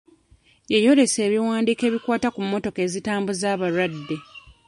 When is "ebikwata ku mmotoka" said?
1.89-2.79